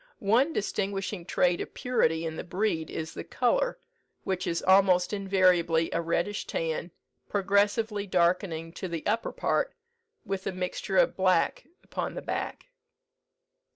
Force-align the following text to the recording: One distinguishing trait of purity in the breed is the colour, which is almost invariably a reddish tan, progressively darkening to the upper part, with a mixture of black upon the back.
One 0.17 0.51
distinguishing 0.51 1.25
trait 1.25 1.61
of 1.61 1.75
purity 1.75 2.25
in 2.25 2.35
the 2.35 2.43
breed 2.43 2.89
is 2.89 3.13
the 3.13 3.23
colour, 3.23 3.77
which 4.23 4.47
is 4.47 4.63
almost 4.63 5.13
invariably 5.13 5.91
a 5.93 6.01
reddish 6.01 6.47
tan, 6.47 6.89
progressively 7.29 8.07
darkening 8.07 8.73
to 8.81 8.87
the 8.87 9.05
upper 9.05 9.31
part, 9.31 9.75
with 10.25 10.47
a 10.47 10.51
mixture 10.53 10.97
of 10.97 11.15
black 11.15 11.67
upon 11.83 12.15
the 12.15 12.23
back. 12.23 12.69